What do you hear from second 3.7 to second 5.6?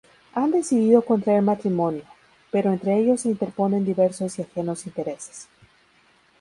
diversos y ajenos intereses.